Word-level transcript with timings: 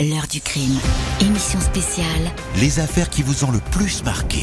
L'heure 0.00 0.26
du 0.32 0.40
crime. 0.40 0.78
Émission 1.20 1.60
spéciale. 1.60 2.06
Les 2.58 2.80
affaires 2.80 3.10
qui 3.10 3.22
vous 3.22 3.44
ont 3.44 3.50
le 3.52 3.58
plus 3.70 4.02
marqué. 4.02 4.38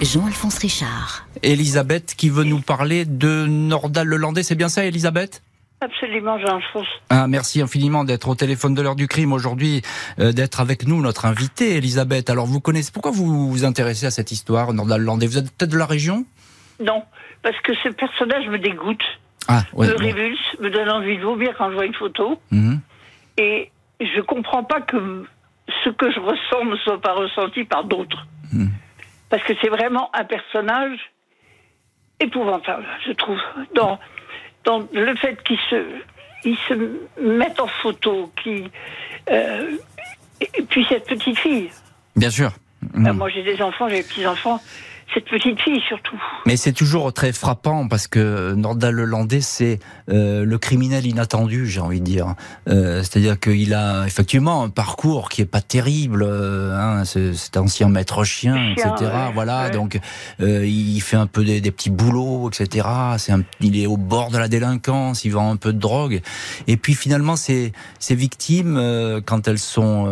Jean-Alphonse 0.00 0.56
Richard. 0.58 1.26
Elisabeth 1.42 2.14
qui 2.16 2.30
veut 2.30 2.44
nous 2.44 2.60
parler 2.60 3.04
de 3.04 3.44
Nordal 3.46 4.06
Lelandais. 4.08 4.42
C'est 4.42 4.54
bien 4.54 4.70
ça, 4.70 4.84
Elisabeth? 4.86 5.42
Absolument, 5.82 6.38
Jean-Alphonse. 6.38 6.86
ah, 7.10 7.26
Merci 7.26 7.60
infiniment 7.60 8.04
d'être 8.04 8.28
au 8.28 8.34
téléphone 8.34 8.74
de 8.74 8.80
l'heure 8.80 8.96
du 8.96 9.06
crime 9.06 9.32
aujourd'hui, 9.34 9.82
euh, 10.18 10.32
d'être 10.32 10.60
avec 10.60 10.86
nous, 10.86 11.00
notre 11.02 11.26
invitée, 11.26 11.76
Elisabeth. 11.76 12.30
Alors, 12.30 12.46
vous 12.46 12.60
connaissez, 12.60 12.90
pourquoi 12.92 13.10
vous 13.10 13.50
vous 13.50 13.64
intéressez 13.66 14.06
à 14.06 14.10
cette 14.10 14.32
histoire, 14.32 14.72
Nordal 14.72 15.00
Lelandais? 15.02 15.26
Vous 15.26 15.38
êtes 15.38 15.50
peut-être 15.52 15.70
de 15.72 15.78
la 15.78 15.86
région? 15.86 16.24
Non, 16.82 17.02
parce 17.42 17.58
que 17.62 17.72
ce 17.82 17.90
personnage 17.90 18.46
me 18.48 18.58
dégoûte, 18.58 19.02
Ah, 19.48 19.62
ouais. 19.74 19.88
me 19.88 19.92
bon. 19.92 19.98
révulse, 19.98 20.38
me 20.60 20.70
donne 20.70 20.88
envie 20.88 21.18
de 21.18 21.22
vomir 21.22 21.50
quand 21.58 21.68
je 21.70 21.74
vois 21.74 21.86
une 21.86 21.94
photo. 21.94 22.40
Mhm. 22.50 22.80
Et 23.38 23.70
je 24.00 24.20
comprends 24.20 24.64
pas 24.64 24.80
que 24.80 25.24
ce 25.84 25.90
que 25.90 26.10
je 26.10 26.20
ressens 26.20 26.64
ne 26.64 26.76
soit 26.76 27.00
pas 27.00 27.12
ressenti 27.12 27.64
par 27.64 27.84
d'autres. 27.84 28.26
Mhm. 28.52 28.70
Parce 29.28 29.42
que 29.44 29.52
c'est 29.60 29.68
vraiment 29.68 30.10
un 30.14 30.24
personnage 30.24 30.98
épouvantable, 32.18 32.84
je 33.06 33.12
trouve. 33.12 33.40
Dans, 33.74 33.98
dans 34.64 34.86
le 34.92 35.14
fait 35.16 35.42
qu'il 35.42 35.58
se, 35.70 35.84
il 36.44 36.56
se 36.68 36.74
mette 37.20 37.60
en 37.60 37.66
photo, 37.66 38.32
qui 38.42 38.64
euh, 39.30 39.76
et 40.40 40.62
puis 40.62 40.86
cette 40.88 41.06
petite 41.06 41.38
fille. 41.38 41.70
Bien 42.16 42.30
sûr. 42.30 42.50
Mhm. 42.94 43.06
Euh, 43.06 43.12
moi 43.12 43.28
j'ai 43.28 43.42
des 43.42 43.60
enfants, 43.62 43.88
j'ai 43.88 44.02
des 44.02 44.08
petits-enfants. 44.08 44.60
Cette 45.12 45.24
petite 45.24 45.60
fille 45.60 45.80
surtout. 45.88 46.16
Mais 46.46 46.56
c'est 46.56 46.72
toujours 46.72 47.12
très 47.12 47.32
frappant 47.32 47.88
parce 47.88 48.06
que 48.06 48.52
Nordal 48.54 48.94
Lelandais, 48.94 49.40
c'est 49.40 49.80
euh, 50.08 50.44
le 50.44 50.58
criminel 50.58 51.04
inattendu, 51.04 51.66
j'ai 51.66 51.80
envie 51.80 52.00
de 52.00 52.04
dire. 52.04 52.34
Euh, 52.68 53.00
C'est-à-dire 53.02 53.40
qu'il 53.40 53.74
a 53.74 54.04
effectivement 54.06 54.62
un 54.62 54.68
parcours 54.68 55.28
qui 55.28 55.42
est 55.42 55.46
pas 55.46 55.62
terrible. 55.62 56.22
euh, 56.22 56.76
hein, 56.76 57.04
cet 57.04 57.56
ancien 57.56 57.88
maître 57.88 58.22
chien, 58.22 58.54
Chien, 58.76 58.94
etc. 58.94 59.10
ouais, 59.12 59.30
voilà, 59.34 59.64
ouais. 59.64 59.70
donc 59.70 59.98
euh, 60.40 60.64
il 60.64 61.00
fait 61.00 61.16
un 61.16 61.26
peu 61.26 61.44
des, 61.44 61.60
des 61.60 61.72
petits 61.72 61.90
boulots, 61.90 62.48
etc. 62.48 62.86
Un, 62.88 63.16
il 63.60 63.76
est 63.80 63.86
au 63.86 63.96
bord 63.96 64.30
de 64.30 64.38
la 64.38 64.46
délinquance, 64.46 65.24
il 65.24 65.30
vend 65.30 65.50
un 65.50 65.56
peu 65.56 65.72
de 65.72 65.78
drogue. 65.78 66.20
Et 66.68 66.76
puis 66.76 66.94
finalement, 66.94 67.34
ces, 67.34 67.72
ces 67.98 68.14
victimes, 68.14 68.80
quand 69.26 69.48
elles 69.48 69.58
sont 69.58 70.08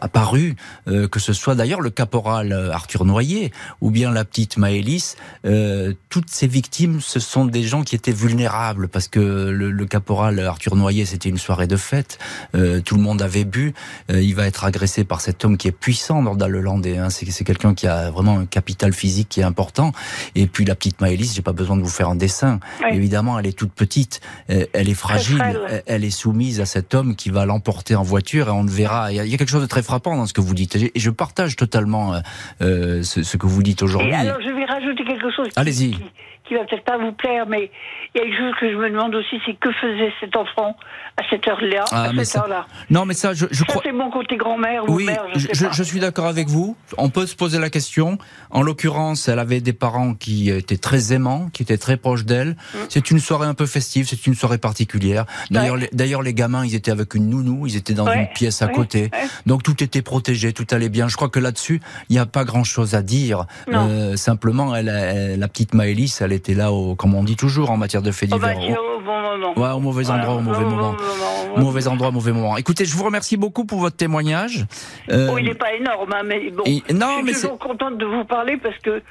apparues, 0.00 0.56
que 0.86 1.20
ce 1.20 1.32
soit 1.32 1.54
d'ailleurs 1.54 1.80
le 1.80 1.90
caporal 1.90 2.52
Arthur 2.72 3.04
Noyer 3.04 3.52
ou 3.80 3.90
bien 3.90 4.10
la 4.10 4.24
petite 4.24 4.39
Maëlys, 4.56 5.16
euh, 5.44 5.92
toutes 6.08 6.30
ces 6.30 6.46
victimes, 6.46 7.00
ce 7.00 7.20
sont 7.20 7.44
des 7.44 7.62
gens 7.62 7.82
qui 7.82 7.94
étaient 7.94 8.12
vulnérables 8.12 8.88
parce 8.88 9.08
que 9.08 9.20
le, 9.20 9.70
le 9.70 9.86
caporal 9.86 10.38
Arthur 10.40 10.76
Noyer, 10.76 11.04
c'était 11.04 11.28
une 11.28 11.38
soirée 11.38 11.66
de 11.66 11.76
fête, 11.76 12.18
euh, 12.54 12.80
tout 12.80 12.96
le 12.96 13.02
monde 13.02 13.22
avait 13.22 13.44
bu, 13.44 13.74
euh, 14.10 14.20
il 14.20 14.34
va 14.34 14.46
être 14.46 14.64
agressé 14.64 15.04
par 15.04 15.20
cet 15.20 15.44
homme 15.44 15.56
qui 15.56 15.68
est 15.68 15.72
puissant, 15.72 16.22
Nordal 16.22 16.50
Lelandais, 16.52 16.98
hein, 16.98 17.10
c'est 17.10 17.30
c'est 17.30 17.44
quelqu'un 17.44 17.74
qui 17.74 17.86
a 17.86 18.10
vraiment 18.10 18.38
un 18.38 18.46
capital 18.46 18.92
physique 18.92 19.28
qui 19.28 19.40
est 19.40 19.44
important. 19.44 19.92
Et 20.34 20.46
puis 20.46 20.64
la 20.64 20.74
petite 20.74 21.00
Maëlys, 21.00 21.32
j'ai 21.34 21.42
pas 21.42 21.52
besoin 21.52 21.76
de 21.76 21.82
vous 21.82 21.88
faire 21.88 22.08
un 22.08 22.16
dessin. 22.16 22.58
Oui. 22.82 22.96
Évidemment, 22.96 23.38
elle 23.38 23.46
est 23.46 23.56
toute 23.56 23.72
petite, 23.72 24.20
euh, 24.50 24.64
elle 24.72 24.88
est 24.88 24.94
fragile, 24.94 25.40
elle- 25.68 25.82
elle 25.86 26.04
est 26.04 26.10
soumise 26.10 26.60
à 26.60 26.66
cet 26.66 26.94
homme 26.94 27.14
qui 27.14 27.30
va 27.30 27.44
l'emporter 27.46 27.94
en 27.94 28.02
voiture 28.02 28.48
et 28.48 28.50
on 28.50 28.62
le 28.64 28.70
verra. 28.70 29.12
Il 29.12 29.16
y, 29.16 29.20
a, 29.20 29.24
il 29.24 29.30
y 29.30 29.34
a 29.34 29.38
quelque 29.38 29.50
chose 29.50 29.62
de 29.62 29.66
très 29.66 29.82
frappant 29.82 30.16
dans 30.16 30.26
ce 30.26 30.32
que 30.32 30.40
vous 30.40 30.54
dites. 30.54 30.74
Et 30.76 30.92
je 30.96 31.10
partage 31.10 31.56
totalement 31.56 32.14
euh, 32.14 32.20
euh, 32.62 33.02
ce, 33.02 33.22
ce 33.22 33.36
que 33.36 33.46
vous 33.46 33.62
dites 33.62 33.82
aujourd'hui. 33.82 34.12
Et 34.12 34.29
alors, 34.30 34.42
je 34.42 34.50
vais 34.54 34.64
rajouter 34.64 35.04
quelque 35.04 35.30
chose 35.30 35.48
qui, 35.48 35.52
Allez-y. 35.58 35.90
qui, 35.92 36.02
qui 36.44 36.54
va 36.54 36.64
peut-être 36.64 36.84
pas 36.84 36.98
vous 36.98 37.12
plaire, 37.12 37.46
mais 37.46 37.70
il 38.14 38.20
y 38.20 38.24
a 38.24 38.26
une 38.26 38.34
chose 38.36 38.52
que 38.60 38.70
je 38.70 38.76
me 38.76 38.90
demande 38.90 39.14
aussi, 39.14 39.36
c'est 39.46 39.54
que 39.54 39.70
faisait 39.72 40.12
cet 40.20 40.36
enfant 40.36 40.76
à 41.16 41.22
cette 41.30 41.46
heure-là, 41.46 41.84
Ah, 41.92 42.10
à 42.16 42.24
cette 42.24 42.36
heure-là. 42.36 42.66
Non, 42.90 43.04
mais 43.04 43.14
ça, 43.14 43.34
je, 43.34 43.46
je 43.50 43.58
Ça, 43.58 43.64
crois. 43.66 43.82
c'est 43.84 43.92
mon 43.92 44.10
côté 44.10 44.36
grand-mère 44.36 44.88
ou 44.88 44.94
Oui, 44.96 45.04
mère, 45.04 45.24
je, 45.34 45.48
je, 45.52 45.66
je- 45.72 45.82
suis 45.82 46.00
d'accord 46.00 46.26
avec 46.26 46.48
vous. 46.48 46.76
On 46.98 47.08
peut 47.10 47.26
se 47.26 47.36
poser 47.36 47.58
la 47.58 47.68
question. 47.70 48.18
En 48.50 48.62
l'occurrence, 48.62 49.28
elle 49.28 49.38
avait 49.38 49.60
des 49.60 49.72
parents 49.72 50.14
qui 50.14 50.50
étaient 50.50 50.76
très 50.78 51.12
aimants, 51.12 51.48
qui 51.52 51.62
étaient 51.62 51.78
très 51.78 51.96
proches 51.96 52.24
d'elle. 52.24 52.56
C'est 52.88 53.10
une 53.10 53.18
soirée 53.20 53.46
un 53.46 53.54
peu 53.54 53.66
festive, 53.66 54.06
c'est 54.08 54.26
une 54.26 54.34
soirée 54.34 54.58
particulière. 54.58 55.26
D'ailleurs. 55.50 55.74
Ouais. 55.74 55.80
les, 55.82 55.88
d'ailleurs, 55.92 56.22
les 56.22 56.34
gamins, 56.34 56.64
ils 56.64 56.74
étaient 56.74 56.90
avec 56.90 57.14
une 57.14 57.28
nounou, 57.28 57.66
ils 57.66 57.76
étaient 57.76 57.94
dans 57.94 58.06
Ouais, 58.06 58.20
une 58.22 58.28
pièce 58.28 58.62
à 58.62 58.66
ouais, 58.66 58.72
côté. 58.72 59.10
Donc 59.46 59.62
tout 59.62 59.82
était 59.84 60.02
protégé, 60.02 60.52
tout 60.52 60.66
allait 60.70 60.88
bien. 60.88 61.08
Je 61.08 61.16
crois 61.16 61.28
que 61.28 61.38
là-dessus, 61.38 61.80
il 62.08 62.14
n'y 62.14 62.18
a 62.18 62.26
pas 62.26 62.44
grand-chose 62.44 62.94
à 62.94 63.02
dire. 63.02 63.44
Non. 63.70 63.86
Euh, 63.90 64.09
simplement, 64.16 64.74
elle, 64.74 64.88
elle- 64.88 65.38
la 65.38 65.48
petite 65.48 65.74
Maëlys, 65.74 66.20
elle 66.20 66.32
était 66.32 66.54
là, 66.54 66.72
au, 66.72 66.94
comme 66.94 67.14
on 67.14 67.22
dit 67.24 67.36
toujours 67.36 67.70
en 67.70 67.76
matière 67.76 68.02
de 68.02 68.10
faits 68.10 68.30
Oh, 68.32 68.38
bah, 68.38 68.54
divers. 68.54 68.78
au 68.80 69.00
bon 69.00 69.20
moment. 69.20 69.58
Ouais, 69.58 69.70
au 69.76 69.80
mauvais 69.80 70.10
endroit, 70.10 70.34
au 70.34 70.40
mauvais 70.40 70.64
Au 70.64 70.68
moment. 70.70 70.96
Mauvais 71.56 71.88
endroit, 71.88 72.10
mauvais 72.10 72.32
moment. 72.32 72.56
Écoutez, 72.56 72.84
je 72.84 72.94
vous 72.96 73.04
remercie 73.04 73.36
beaucoup 73.36 73.64
pour 73.64 73.80
votre 73.80 73.96
témoignage. 73.96 74.66
Euh, 75.10 75.26
Bon, 75.26 75.38
il 75.38 75.44
n'est 75.46 75.54
pas 75.54 75.74
énorme, 75.74 76.12
hein, 76.12 76.22
mais 76.24 76.50
bon. 76.50 76.62
et- 76.66 76.82
non, 76.92 77.18
je 77.26 77.32
suis 77.32 77.42
toujours 77.42 77.58
contente 77.58 77.98
de 77.98 78.04
vous 78.06 78.24
parler 78.24 78.56
parce 78.56 78.78
que 78.78 79.02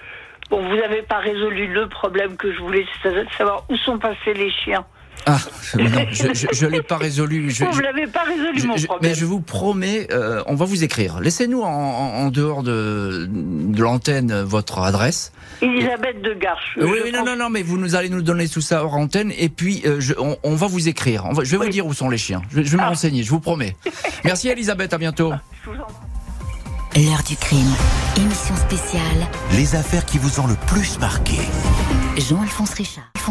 bon, 0.50 0.62
vous 0.68 0.76
n'avez 0.78 1.02
pas 1.02 1.18
résolu 1.18 1.68
le 1.68 1.88
problème 1.90 2.36
que 2.38 2.52
je 2.54 2.60
voulais, 2.60 2.86
c'est-à-dire 3.02 3.26
savoir 3.38 3.66
où 3.70 3.76
sont 3.78 4.00
passés 4.00 4.34
les 4.36 4.52
chiens. 4.52 4.86
Ah, 5.26 5.38
je- 5.74 5.80
non, 5.80 6.06
je, 6.12 6.48
je 6.52 6.66
l'ai 6.66 6.82
pas 6.82 6.98
résolu. 6.98 7.52
Je, 7.52 7.66
vous 7.66 7.78
ne 7.78 7.82
l'avez 7.82 8.08
pas 8.08 8.24
résolu, 8.24 8.60
je- 8.60 8.68
mon 8.68 8.76
problème. 8.76 9.12
mais 9.12 9.16
je 9.18 9.26
vous 9.26 9.42
promets, 9.42 10.08
euh, 10.12 10.42
on 10.48 10.56
va 10.56 10.66
vous 10.66 10.84
écrire. 10.84 11.20
Laissez-nous 11.20 11.62
en, 11.62 12.30
dehors 12.30 12.64
de, 12.64 13.28
de 13.30 13.82
l'antenne 13.82 14.42
votre 14.42 14.80
adresse. 14.80 15.32
Elisabeth 15.62 16.22
de 16.22 16.34
Garche. 16.34 16.78
Oui, 16.82 17.12
non, 17.14 17.26
non, 17.26 17.36
non, 17.36 17.50
mais 17.50 17.64
vous 17.64 17.78
nous 17.78 17.96
allez 17.96 18.10
nous 18.10 18.22
donner 18.22 18.48
tout 18.48 18.62
ça 18.62 18.84
hors 18.84 18.96
antenne 18.96 19.32
et 19.38 19.50
puis 19.50 19.82
euh, 19.86 19.98
je- 20.00 20.14
on, 20.18 20.38
on 20.44 20.56
va 20.56 20.68
vous 20.68 20.88
écrire. 20.88 21.26
On 21.26 21.34
va- 21.34 21.44
je 21.44 21.52
vais 21.58 21.66
vous 21.66 21.72
dire 21.72 21.86
où 21.86 21.94
sont 21.94 22.10
les 22.10 22.18
chiens. 22.18 22.42
Je, 22.50 22.64
je 22.64 22.70
vais 22.72 22.78
me 22.78 22.84
Ah. 22.84 22.90
renseigner, 22.90 23.24
je 23.24 23.30
vous 23.30 23.40
promets. 23.42 23.76
Merci 24.24 24.48
Elisabeth, 24.50 24.94
à 24.94 24.98
bientôt. 24.98 25.34
L'heure 26.96 27.24
du 27.28 27.36
crime. 27.36 27.68
Émission 28.18 28.56
spéciale. 28.56 29.28
Les 29.54 29.76
affaires 29.76 30.06
qui 30.06 30.18
vous 30.18 30.40
ont 30.40 30.48
le 30.48 30.56
plus 30.68 30.98
marqué. 31.00 31.38
Jean-Alphonse 32.18 32.74
Richard. 32.74 33.12